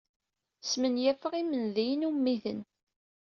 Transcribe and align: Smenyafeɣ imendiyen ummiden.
Smenyafeɣ 0.69 1.33
imendiyen 1.41 2.07
ummiden. 2.09 2.61